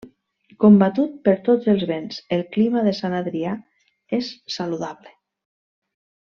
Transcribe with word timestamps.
Combatut 0.63 1.19
per 1.27 1.35
tots 1.49 1.67
els 1.73 1.85
vents, 1.91 2.17
el 2.37 2.41
clima 2.57 2.83
de 2.89 2.95
Sant 3.03 3.19
Adrià 3.21 3.55
és 4.21 4.33
saludable. 4.59 5.17